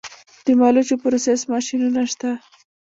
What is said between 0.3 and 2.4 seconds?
د مالوچو پروسس ماشینونه شته